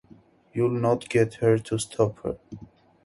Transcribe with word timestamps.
You'll 0.51 0.71
not 0.71 1.09
get 1.09 1.35
her 1.35 1.59
to 1.59 1.77
stop 1.77 2.23
here. 2.23 2.39